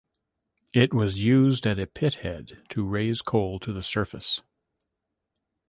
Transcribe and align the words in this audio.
It 0.73 0.95
was 0.95 1.21
used 1.21 1.67
at 1.67 1.77
a 1.77 1.85
pit 1.85 2.15
head 2.25 2.63
to 2.69 2.83
raise 2.83 3.21
coal 3.21 3.59
to 3.59 3.71
the 3.71 3.83
surface. 3.83 4.41